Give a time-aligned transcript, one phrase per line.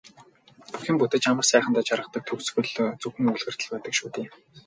[0.71, 2.69] Бүх юм бүтэж амар сайхандаа жаргадаг төгсгөл
[3.01, 4.27] зөвхөн үлгэрт л байдаг шүү дээ.